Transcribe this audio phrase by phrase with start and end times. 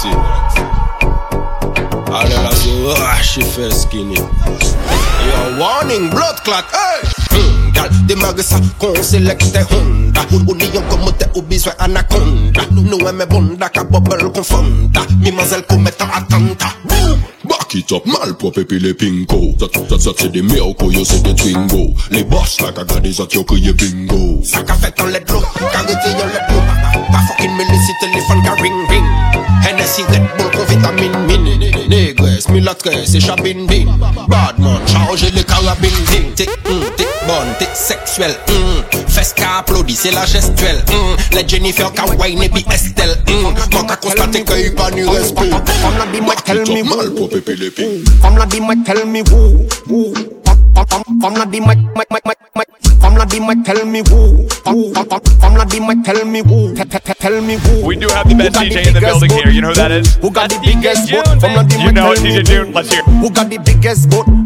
[0.00, 0.14] toxic.
[2.10, 4.16] All of us, oh, she skinny.
[4.16, 7.00] Yo, warning, blood clot, hey!
[7.32, 10.10] Mm, gal, démarre ça, qu'on sélecte Honda.
[10.32, 12.62] Ou lion comme t'es ou besoin anaconda.
[12.70, 16.74] Nous aimons bonda, ka bubble confonda Mimazelle commettant attentat
[17.44, 19.54] Back it up, malpropre puis les pinko.
[19.58, 21.94] Ça, ça, ça c'est des miracles, yo c'est des twingo.
[22.10, 24.40] Les boss là, qu'a gardé ça, yo crié bingo.
[24.44, 25.40] Ça qu'a fait en let l'eau,
[25.72, 26.39] qu'a réveillé en
[29.90, 31.44] siret, bol kon vitamin min
[31.90, 33.90] Negres, milatres, e chabin din
[34.30, 34.80] Badman,
[35.34, 36.84] le karabin din Tek, mm,
[37.26, 37.46] bon,
[38.48, 39.00] mm.
[40.00, 41.34] Se la gestuel mm.
[41.34, 43.42] Le Jennifer ka wine Estelle mm.
[43.74, 45.50] Man ka konstate ke yi pa ni respe
[45.82, 46.06] Fam la
[46.44, 47.28] tell me mal pou
[48.38, 48.46] la
[48.84, 49.22] tell me
[50.88, 52.64] Femme la di moi moi moi moi moi
[53.00, 54.46] Femme la di moi tell me who
[55.40, 58.08] Femme la di moi tell me who Te- te- te- Tell me who We do
[58.08, 59.50] have the best DJ in the building here.
[59.50, 60.16] You know who that is?
[60.22, 61.26] Who got the biggest boat?
[61.40, 61.84] Femme la di baby.
[61.84, 62.72] You know tell it, DJ Joune.
[62.72, 63.02] Let's hear.
[63.04, 64.39] Who got the biggest boat?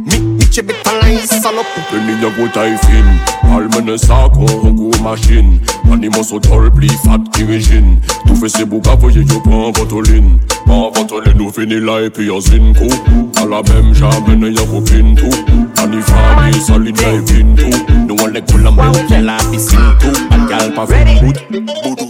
[0.54, 3.06] Chibitalai salope Penny ya go taifin
[3.50, 5.58] Almene sa kon oh, go machin
[5.90, 10.38] Animan so tol pli fat ki rejin Tou fe se bouga voye yo pan vantolin
[10.64, 12.86] Pan vantolin nou fini la e pi yo zin kou
[13.42, 15.34] A la mem jamene ya go pin tou
[15.82, 17.74] Ani fami salin la e pin tou
[18.06, 21.42] Nou an le kula me ou ke la pisin tou Bad gal pa fe boud
[21.50, 22.06] boudou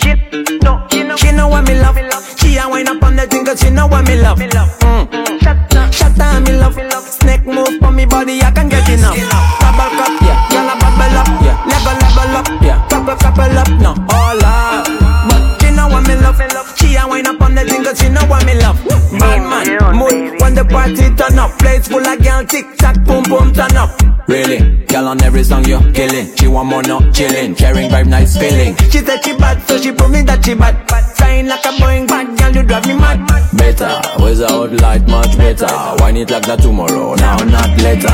[1.16, 1.96] She know what me love.
[2.36, 4.38] She a wind up on the thing she know what me love.
[4.38, 5.63] Mm.
[5.96, 6.76] Shut down, me love.
[6.76, 7.06] Love.
[7.08, 9.16] Snake move on me body, I can get enough.
[9.62, 10.38] Bubble cup, yeah.
[10.50, 11.56] Girl a bubble up, yeah.
[11.70, 12.78] Never level up, yeah.
[12.88, 13.92] Couple, couple up, no.
[14.10, 14.86] All up.
[15.28, 16.38] But she know what me love.
[16.76, 18.78] She a wind up on the thing 'cause she know what me love.
[19.18, 21.56] Bad man, mood when the party turn up.
[21.58, 23.90] Place full of girl, tick tock, boom boom turn up.
[24.26, 26.26] Really, girl on every song you're killing.
[26.36, 27.54] She want more, not chilling.
[27.54, 28.74] Caring vibe, nice feeling.
[28.90, 30.74] She said she bad, so she prove me that she bad.
[31.24, 33.18] Flying like a Boeing, bad girl, you drive me mad.
[33.56, 35.66] Better, without light, much better.
[35.98, 38.12] Wine it like that tomorrow, now not later.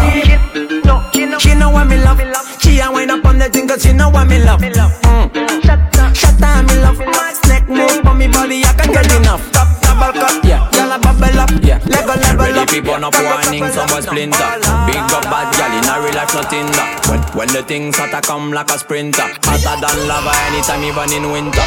[1.40, 2.20] She know what me love.
[2.62, 4.60] She a wind up on the thing 'cause she know what me love.
[4.60, 6.14] Mm.
[6.14, 6.98] Shut down, me love.
[6.98, 9.42] My snake move on me body, I can get enough.
[9.52, 10.68] Cup, double cup, Yeah.
[10.70, 11.78] Girl a bubble up, Yeah.
[11.86, 12.68] Level, level Ready up.
[12.70, 14.50] people up whining, some boy splinter.
[14.86, 17.06] Big up bad gal in a real life, nothing that.
[17.08, 19.26] When, when the things hotter come like a sprinter.
[19.44, 21.66] Hotter than lava anytime, even in winter.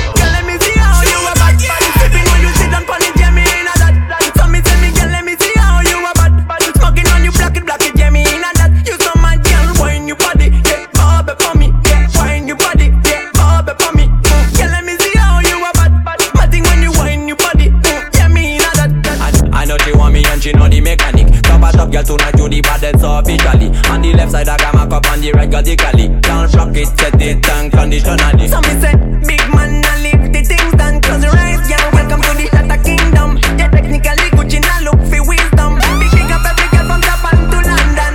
[23.33, 23.73] Officially.
[23.89, 26.05] On the left side, I got my cup, on the right, vertically.
[26.21, 28.47] Can't block it, set it, and conditionally.
[28.47, 28.94] So me say,
[29.25, 31.01] big man, I live the things done.
[31.01, 33.41] Close your eyes, girl, welcome to the Shatta Kingdom.
[33.57, 35.81] Yeah, technically, Gucci now look for wisdom.
[35.97, 38.13] Big big up every girl from Japan to London.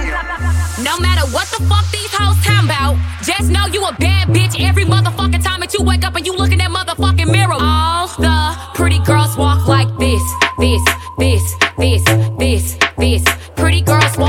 [0.87, 2.95] No matter what the fuck these hoes talking about,
[3.27, 6.35] just know you a bad bitch every motherfucking time that you wake up and you
[6.37, 7.59] look in that motherfucking mirror.
[7.59, 10.23] All the pretty girls walk like this,
[10.63, 10.83] this,
[11.19, 11.43] this,
[11.77, 12.05] this,
[12.39, 13.25] this, this.
[13.57, 14.28] Pretty girls walk like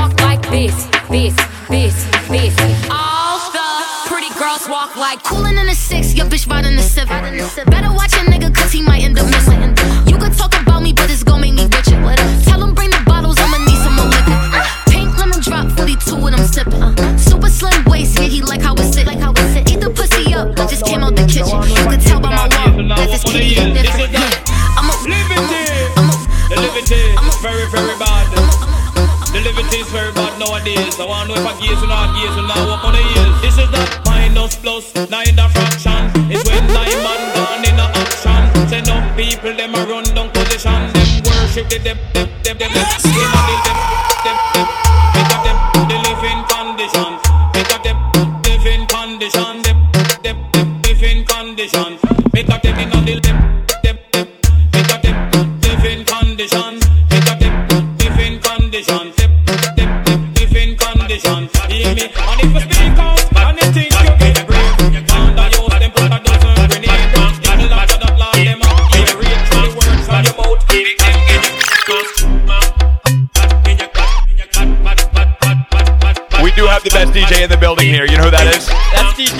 [0.68, 1.34] this, this,
[1.70, 1.96] this,
[2.28, 2.88] this.
[2.90, 3.68] All the
[4.06, 7.38] pretty girls walk like Coolin' in a six, your bitch riding a seven.
[7.70, 8.39] Better watch a nigga,
[31.30, 33.40] know if I gaze or not gaze, on the.
[33.40, 36.10] This is the minus plus, nine the fraction.
[36.30, 38.68] It's when diamond gone in the action.
[38.68, 40.92] Say no people, them a run down position.
[40.92, 43.39] Them worship the them.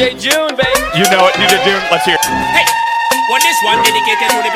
[0.01, 0.81] DJ Joune, baby.
[0.97, 1.85] You know it, DJ Joune.
[1.93, 2.17] Let's hear.
[2.17, 2.25] it.
[2.25, 2.65] Hey,
[3.29, 4.49] well, this one dedicated to the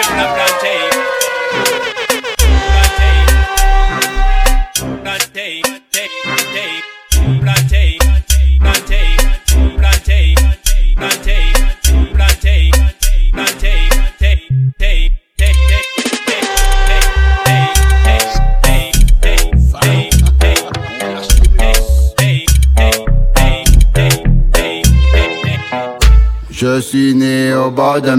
[28.01, 28.15] de.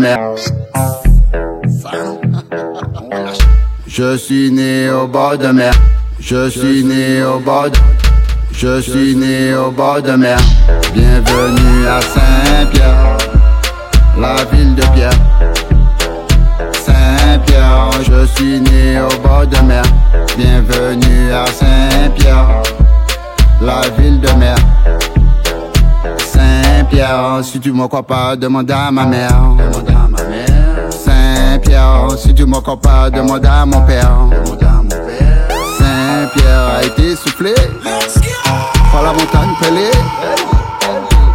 [3.88, 5.74] Je suis né au bord de mer.
[6.20, 7.78] Je suis né au bord de...
[8.52, 10.38] Je suis né au bord de mer.
[10.94, 13.18] Bienvenue à Saint-Pierre,
[14.18, 15.12] la ville de Pierre.
[16.86, 19.84] Saint-Pierre, je suis né au bord de mer.
[20.38, 22.64] Bienvenue à Saint-Pierre,
[23.62, 24.56] la ville de mer.
[26.76, 29.30] Saint-Pierre, si tu me crois pas, demande à ma mère.
[29.30, 30.92] Demande à ma mère.
[30.92, 34.12] Saint-Pierre, si tu me crois pas, demande à mon père.
[34.30, 35.48] Demande à mon père.
[35.78, 37.54] Saint-Pierre a été soufflé
[38.92, 39.92] par la montagne pelée,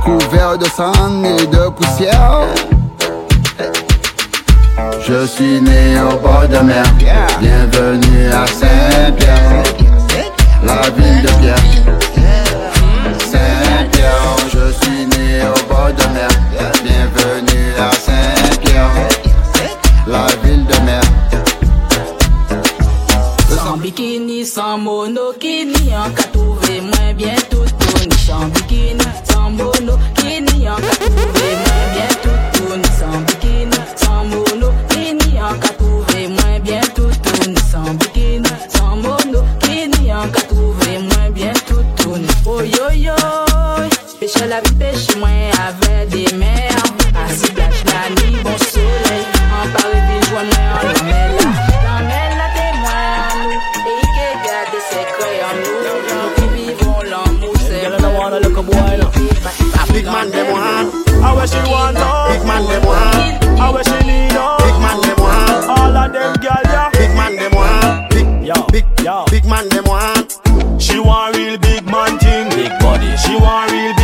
[0.04, 0.92] couvert de sang
[1.25, 2.43] et de poussière.
[5.06, 6.84] Je suis né au bord de mer.
[7.40, 8.69] Bienvenue à Saint-Pierre,
[59.92, 60.86] big man dem wan
[61.22, 64.76] A we she want oh Big man dem wan A we she need oh Big
[64.80, 66.90] man dem wan All of them girl, yeah.
[66.92, 69.24] Big man dem wan Big, yo, big, yo.
[69.30, 70.26] Big man dem wan
[70.78, 72.48] She want real big man thing.
[72.50, 73.16] Big body.
[73.16, 74.00] She want real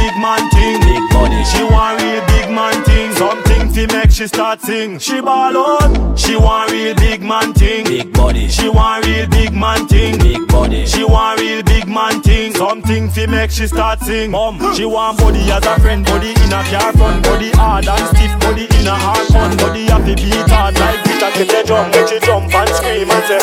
[1.08, 1.38] big man thing.
[1.38, 1.44] Big body.
[1.44, 3.12] She want real big man thing.
[3.12, 4.98] Something to make she start sing.
[4.98, 6.18] She ball out.
[6.18, 7.84] She want real big man thing.
[7.84, 8.48] Big body.
[8.48, 10.18] She want real big man thing.
[10.18, 10.86] Big body.
[10.86, 12.54] She want real big man thing.
[12.54, 14.30] Something to make she start sing.
[14.30, 16.04] Mom, she want body as a friend.
[16.04, 17.22] Body in a car front.
[17.24, 18.32] Body hard and stiff.
[18.40, 19.56] Body in a hard fun.
[19.56, 21.22] Body happy beat hard like it.
[21.22, 21.94] And get a jump.
[21.94, 23.40] Make she jump and scream and say.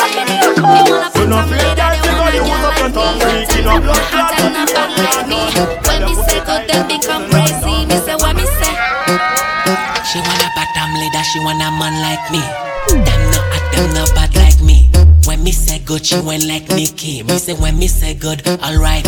[1.20, 3.18] You know feel that figure you use up your tongue.
[3.20, 4.30] Freaking up blood clot.
[4.36, 5.40] Tell them back like me.
[5.86, 7.33] When me say good, they become
[11.34, 12.38] she want a man like me.
[12.94, 14.88] Them no hot, them no bad like me.
[15.26, 17.24] When me say good, she went like Nicki.
[17.24, 19.04] Me say when me say good, alright.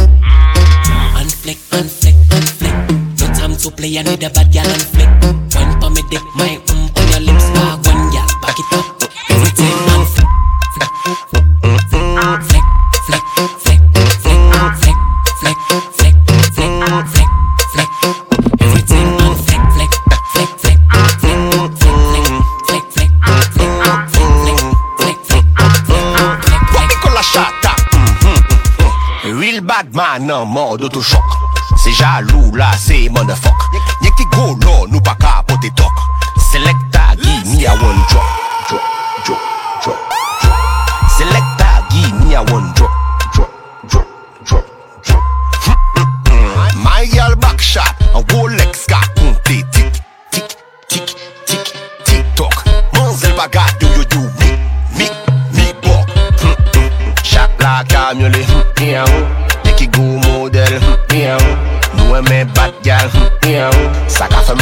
[1.14, 2.76] Unflick, unflick, unflick.
[3.20, 5.11] No time to play, I need a bad gal and flick.
[5.55, 6.58] When for me dick, my
[30.37, 31.23] en mode autochoc.
[31.83, 33.55] C'est jaloux là, c'est motherfuck
[34.02, 35.87] Y'a qui go là, nous pas capoter toc.
[36.52, 38.23] Selecta, give me a one drop
[41.16, 42.73] Selecta, give me a one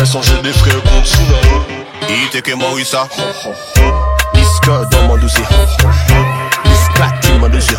[0.04, 0.52] j'ai des
[4.64, 5.44] contre dans mon dossier
[7.38, 7.76] mon dossier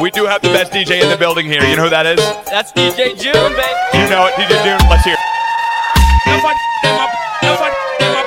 [0.00, 1.64] We do have the best DJ in the building here.
[1.64, 2.20] You know who that is?
[2.50, 3.74] That's DJ Joune, baby.
[3.94, 4.88] You know it, DJ Joune.
[4.88, 5.16] Let's hear.
[6.26, 6.54] No fun,
[6.84, 7.08] no fun,
[7.42, 8.25] no fun, no fun.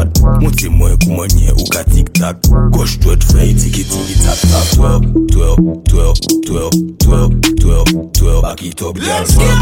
[0.00, 2.36] pad Monte mwen kouman nye ou ka tik tak
[2.72, 6.16] Kosh dwet fey tiki tiki tak tak Twerp, twerp, twerp,
[6.46, 9.58] twerp, twerp, twerp, twerp Bak it up gal Twerp,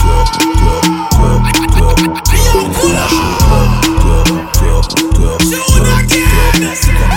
[0.00, 0.84] twerp, twerp,
[1.14, 1.38] twerp,
[1.74, 3.68] twerp, twerp, twerp Flash it up
[4.00, 7.10] Twerp, twerp, twerp, twerp, twerp Si gal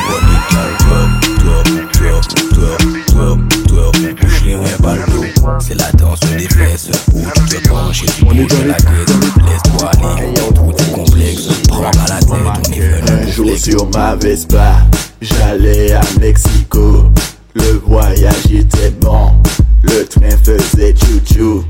[1.39, 1.67] Twerp,
[1.97, 8.07] twerp, twerp, twerp, twerp, twerp Se la danse de fese Ou tu te penche et
[8.07, 9.06] tu bouges la gueule
[13.37, 14.77] jour sur ma Vespa,
[15.21, 17.03] j'allais à Mexico.
[17.53, 19.31] Le voyage était bon,
[19.83, 21.63] le train faisait chou-chou.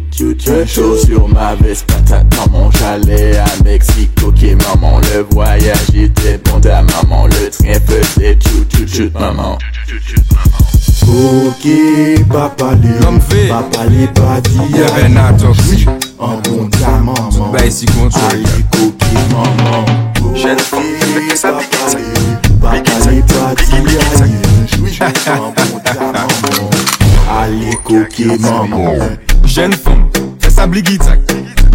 [0.50, 4.28] Un jour sur ma Vespa, ta maman, j'allais à Mexico.
[4.28, 9.58] Ok maman, le voyage était bon, ta maman, le train faisait chou-chou, chou maman.
[11.10, 11.64] Ok,
[12.30, 13.00] papa le,
[13.48, 14.88] papa le pa di ya
[16.20, 19.86] An bon ta maman, ale koke maman.
[20.22, 20.44] Ok,
[21.42, 21.60] papa
[21.96, 22.12] le,
[22.60, 24.02] papa le pa di ya
[25.32, 26.28] An bon ta maman,
[27.30, 29.18] ale koke maman.
[29.46, 30.10] Jen fom,
[30.42, 31.20] fè sa bligi tak,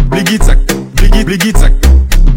[0.09, 0.59] bligi tak,
[0.95, 1.73] bligi bligi tak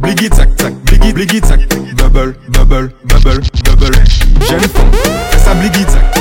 [0.00, 1.60] Bligi tak tak, bligi bligi tak
[1.96, 4.00] Bubble, bubble, bubble, bubble.
[4.48, 4.90] Jen fom,
[5.30, 6.15] fè sa bligi tak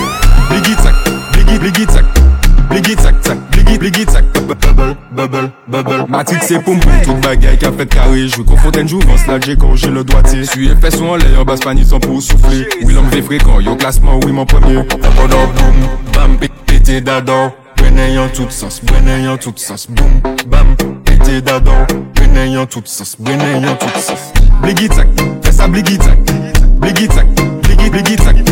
[3.86, 6.06] pligit sak Bubble, bubble, bubble.
[6.08, 9.56] Matik se pou mboum, tout bagay ka fet kare Jwe kon fonten jouvans, la dje
[9.62, 12.64] kon jè le doate Suye fè sou an lè, an bas panis an pou soufle
[12.82, 14.82] Ou l'an ve frekant, yo klasman ou iman premier.
[14.90, 20.76] Tapador, boum, bam, pète dador Bwene tout sens, bwene tout sens Boum, bam,
[21.06, 24.32] pète dador Bwene yon tout sens, bwene yon tout sens.
[24.64, 26.36] Bligit sak, fè sa bligit sak
[26.82, 27.30] Bligit sak,
[27.66, 28.46] bligit, bligit sak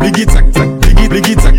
[0.00, 1.53] Bligit sak, bligit, bligit sak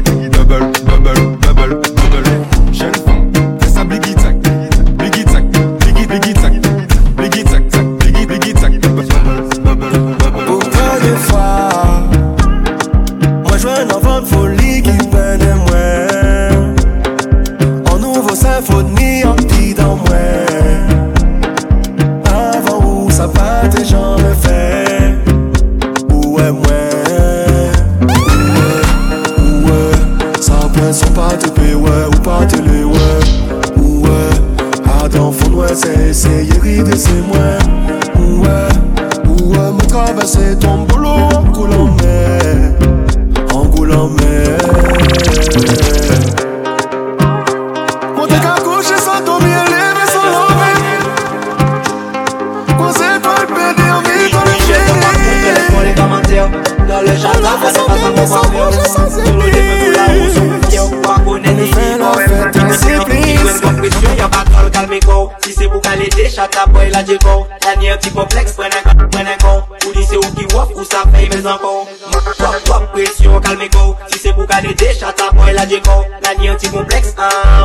[39.96, 41.05] traverser ton boulot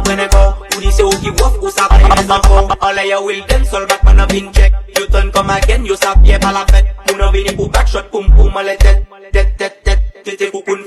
[0.06, 2.38] when I go Who this who give off, who sap, I a
[2.80, 5.96] All I will dance, all back man a been check You turn come again, you
[5.96, 10.50] sap, yeah, a vini pou back shot, poum poum, all a tet Tet, tet, tete
[10.50, 10.84] pou koun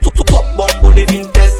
[0.00, 0.30] tout, tout,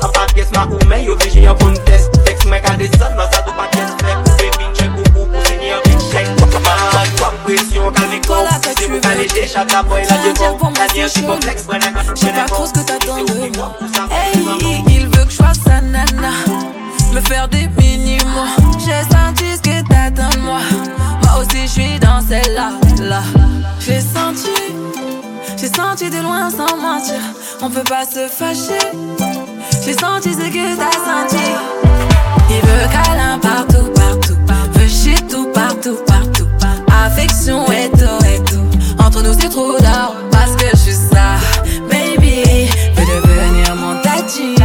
[0.01, 3.29] A sa pies ma koume, yo veji a kon tes Tek mek a desan, nan
[3.33, 5.81] sa tou pa tes Tek, check, pou pou pou sini a
[6.11, 9.75] check Man, kwa presyon, kalme kou Si se la
[10.25, 10.71] diyo kou
[12.89, 13.90] La diyo
[17.31, 20.59] J'ai senti ce que t'attends de moi.
[21.23, 22.73] Moi aussi, je suis dans celle-là.
[23.03, 23.23] Là.
[23.79, 24.51] J'ai senti,
[25.57, 27.21] j'ai senti de loin sans mentir.
[27.63, 28.85] On peut pas se fâcher.
[29.85, 31.45] J'ai senti ce que t'as senti.
[32.51, 34.37] Il veut câlin partout, partout.
[34.75, 36.49] Veut shit tout, partout, partout.
[37.07, 38.67] Affection et tout, et tout.
[38.99, 41.39] Entre nous, c'est trop d'or parce que je suis ça.
[41.91, 44.60] Baby, veut devenir mon tati.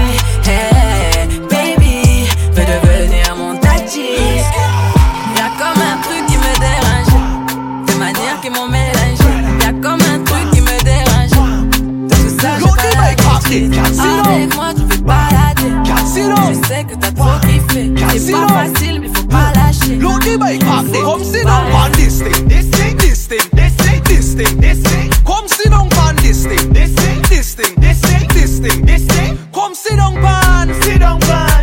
[16.87, 17.91] Que t'as trop kiffé.
[18.17, 19.95] C'est pas facile, mais faut pas lâcher.
[19.97, 24.03] Look by coffee, come sit down on this thing, this thing, this thing, this thing,
[24.03, 25.11] this thing, this thing.
[25.25, 29.05] Come sit down on this thing, this thing, this thing, this thing, this thing, this
[29.07, 29.37] thing.
[29.53, 31.54] Come sit down pan, sit down pan.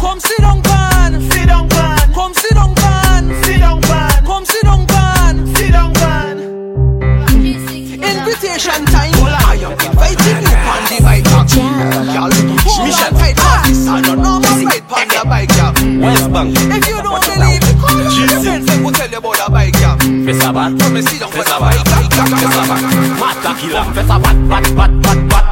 [16.02, 18.10] West Bank If you don't believe me, call your
[18.42, 19.82] friends and go tell you about the bike.
[20.26, 22.80] fais ça bat, fais ça bat, fais ça bat.
[23.20, 25.44] Mata killer, fais ça bat, bat, bat, bat, bat.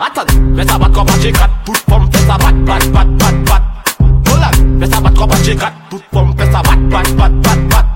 [0.00, 3.34] Attends, fais ça bat comme un G4, toute forme, fais ça bat, bat, bat, bat,
[3.46, 3.62] bat.
[4.30, 7.56] Holland, fais ça bat comme un G4, toute forme, fais ça bat, bat, bat, bat,
[7.70, 7.86] bat.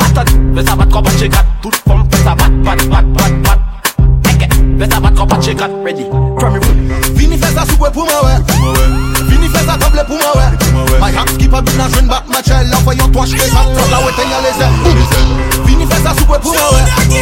[0.00, 3.32] Attends, fais ça bat comme un G4, toute forme, fais ça bat, bat, bat, bat,
[3.44, 3.58] bat.
[4.30, 4.48] Eke,
[4.78, 6.04] fais ça bat comme un G4, ready,
[6.38, 6.58] from
[7.14, 8.93] Vini fè sa soube pou mè wè
[11.04, 13.44] My hap skip a bin a jwen bak mè chè Lò fè yon toach fè
[13.52, 14.68] sa Tot la wè ten ya leze
[15.66, 17.18] Vini fè sa soube pou mè wè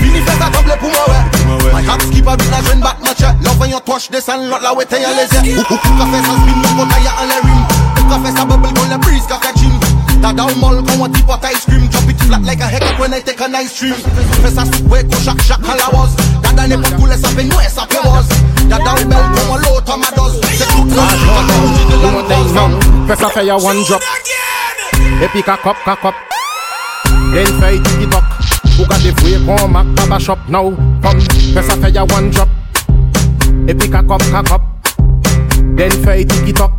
[0.00, 1.18] Vini fè sa table pou mè wè
[1.74, 4.48] My hap skip a bin a jwen bak mè chè Lò fè yon toach desan
[4.48, 7.28] Lot la wè ten ya leze Ou ka fè sa spin Mè kota ya an
[7.28, 7.60] le rim
[7.98, 9.76] Ou ka fè sa bubble kon le breeze ka fè chim
[10.24, 12.96] Dada ou mol kon wè tip wat ice cream Drop it flat like a hiccup
[12.96, 14.00] when I take a nice stream
[14.40, 16.16] Fè sa soube ko shak shak halawas
[16.48, 18.32] Dada ne pa koule sa fè nouè sa fè was
[18.72, 21.60] Dada ou bel kon wè lot a ma doz Se tout la shit a te
[21.68, 24.02] uji de lan boz Sa fè ya one drop
[25.22, 26.14] Epi kakop kakop
[27.32, 28.24] Den fè yi tiki tok
[28.78, 30.70] Ou gade fwe kon mak baba shop now.
[31.54, 32.48] Fè sa fè ya one drop
[33.68, 34.62] Epi kakop kakop
[35.78, 36.72] Den fè yi tiki tok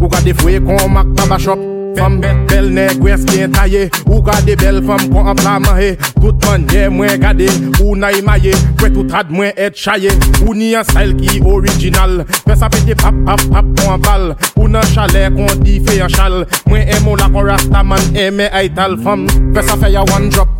[0.00, 4.20] Ou gade fwe kon mak baba shop Fem bet bel neg wes gen taye Ou
[4.24, 7.46] gade bel fem kon an plaman he Tout manye mwen gade
[7.80, 10.12] Ou na imaye Kwe tout rad mwen et chaye
[10.44, 12.20] Ou ni an style ki original.
[12.44, 14.26] Fè sa pete pap pap pap kon an bal
[14.58, 18.50] Ou nan chale kon di fe an chal Mwen emo la kon rasta man eme
[18.52, 19.24] aital fem
[19.56, 20.52] sa afe ya one drop.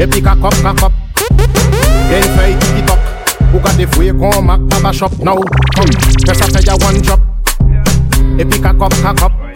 [0.00, 0.92] Epi kakop kakop
[2.10, 3.02] Gen fey tiki tok
[3.50, 5.42] Ou gade fwe kon mak tabashop Now,
[6.28, 7.20] sa afe ya one drop.
[8.38, 9.49] Epi kakop kakop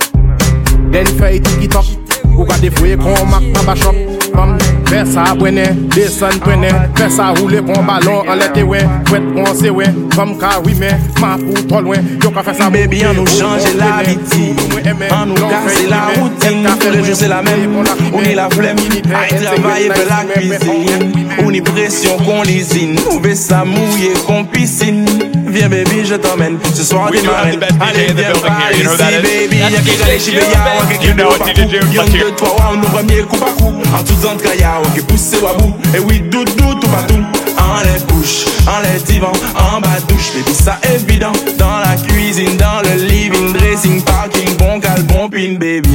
[0.94, 1.88] Den fè yi tiki tok
[2.35, 3.96] Ou ka defwe kon mak nan bachok.
[4.35, 4.52] Kom,
[4.88, 9.50] fè sa bwene, desan pwene Fè sa roule kon balon an lete we Fwet kon
[9.59, 10.90] se we, kom ka wime
[11.22, 14.02] Ma pou tol we, yo ka fè sa mou Baby an nou bon chanje la
[14.07, 14.52] viti
[15.11, 16.43] An nou kase la wouti
[16.85, 17.83] Tous les jours c'est la même.
[18.12, 18.77] On est la flemme.
[18.77, 21.12] Aïe travailler fait la cuisine.
[21.42, 25.07] On y pression qu'on usine Nous veut ça mouiller qu'on piscine.
[25.47, 26.59] Viens baby je t'emmène.
[26.75, 29.57] Ce soir t'es marraine Allez viens par ici baby.
[29.57, 30.47] Y'a qui gagne chez baby.
[30.53, 32.66] Y'a qui You know gagne it's pas DJ coup June, Y'en let's hear deux, trois
[32.66, 36.01] rounds, nous premier coup par coup En tout entre y'a qui pousse au bout Et
[36.01, 37.23] oui doudou tout partout
[37.59, 40.33] En les couches, en les divans, en bas douche.
[40.35, 41.33] Baby ça évident.
[41.59, 45.93] Dans la cuisine, dans le living Dressing, parking, bon cal, bon pin baby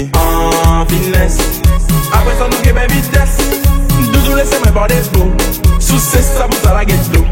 [4.70, 5.32] everybody's blow
[5.80, 7.26] Sucesso, a buta la get low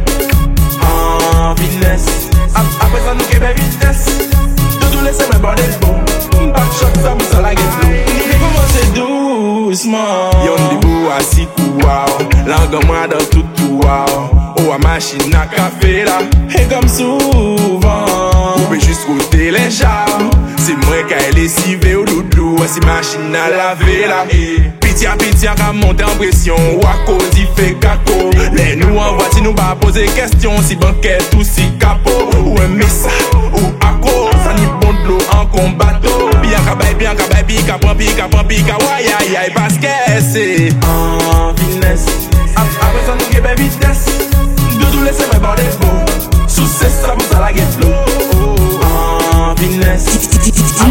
[0.81, 2.05] Ah, fitness
[2.55, 4.01] Apre sa nou kebe fitness
[4.81, 5.97] Doudou lese mwen body's blow
[6.53, 12.17] Back shots, a buta la get low Ni komanse douzman Yon di bou asikou waw
[12.49, 14.17] Langan mwa dan toutou waw
[14.57, 14.73] Ou.
[14.73, 16.17] A machin na kafe la.
[16.49, 18.57] E kom souvan.
[18.57, 20.25] Ou pe jist kote le jaw
[20.59, 24.25] Se mwen ka ele si ve ou doudou A si machin na lave la.
[24.33, 29.45] E Pitya pitya ka monte an presyon Wako di fe kako Le nou an vati
[29.45, 32.09] nou ba pose kestyon Si banket ou si kapo
[32.41, 33.13] Ou en mesa
[33.53, 37.61] ou ako Sani pon dlo an kon bato Bian ka bay, bian ka bay, bi
[37.61, 41.53] ka pon, bi ka pon, bi ka Wayayay, baske se An
[42.81, 43.21] Apre san
[44.81, 45.93] Doudou lese mwen borde bo
[46.49, 47.93] Sou se sa pou la get lo
[50.81, 50.89] An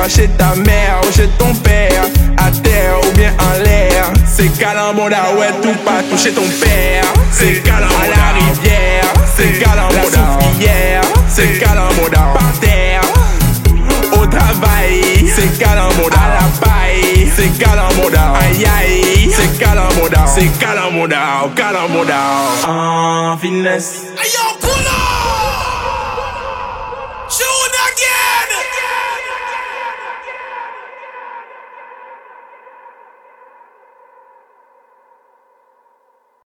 [0.00, 2.04] rivière chez ta mère ou chez ton père
[2.36, 7.62] à terre ou bien en l'air c'est Calamboda ouais tout pas chez ton père c'est
[7.62, 13.00] Calamboda à la rivière c'est Calamboda la soufrière c'est Calamboda par terre
[14.12, 16.16] au travail, c'est Calamoda.
[16.16, 18.32] À la paille, c'est Calamoda.
[18.40, 20.26] Aïe aïe, c'est Calamoda.
[20.26, 22.20] C'est Calamoda, Calamoda.
[22.66, 24.06] En finesse.
[24.18, 25.19] Up!